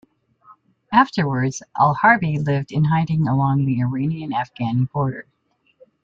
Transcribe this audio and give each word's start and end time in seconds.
Afterwards, 0.91 1.61
Al-Harbi 1.79 2.39
lived 2.43 2.71
in 2.71 2.85
hiding 2.85 3.27
along 3.27 3.65
the 3.65 3.79
Iranian-Afghani 3.81 4.91
border. 4.91 5.27